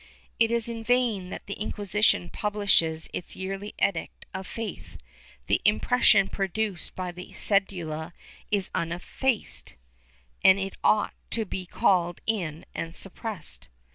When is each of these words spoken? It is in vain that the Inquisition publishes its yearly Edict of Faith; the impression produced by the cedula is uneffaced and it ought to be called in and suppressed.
It 0.39 0.49
is 0.49 0.67
in 0.67 0.83
vain 0.83 1.29
that 1.29 1.45
the 1.45 1.53
Inquisition 1.61 2.31
publishes 2.31 3.07
its 3.13 3.35
yearly 3.35 3.75
Edict 3.79 4.25
of 4.33 4.47
Faith; 4.47 4.97
the 5.45 5.61
impression 5.63 6.27
produced 6.27 6.95
by 6.95 7.11
the 7.11 7.33
cedula 7.33 8.11
is 8.49 8.71
uneffaced 8.73 9.75
and 10.43 10.57
it 10.57 10.73
ought 10.83 11.13
to 11.29 11.45
be 11.45 11.67
called 11.67 12.19
in 12.25 12.65
and 12.73 12.95
suppressed. 12.95 13.67